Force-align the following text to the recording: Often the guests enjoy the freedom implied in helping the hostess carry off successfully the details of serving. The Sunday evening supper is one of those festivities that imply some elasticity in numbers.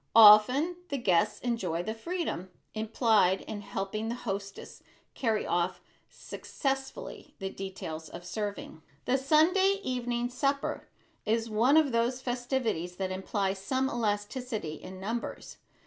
Often 0.15 0.77
the 0.89 0.97
guests 0.97 1.39
enjoy 1.41 1.83
the 1.83 1.93
freedom 1.93 2.49
implied 2.73 3.41
in 3.41 3.61
helping 3.61 4.09
the 4.09 4.15
hostess 4.15 4.81
carry 5.13 5.45
off 5.45 5.79
successfully 6.09 7.35
the 7.37 7.51
details 7.51 8.09
of 8.09 8.25
serving. 8.25 8.81
The 9.05 9.19
Sunday 9.19 9.79
evening 9.83 10.29
supper 10.31 10.87
is 11.23 11.51
one 11.51 11.77
of 11.77 11.91
those 11.91 12.19
festivities 12.19 12.95
that 12.95 13.11
imply 13.11 13.53
some 13.53 13.89
elasticity 13.91 14.73
in 14.73 14.99
numbers. 14.99 15.57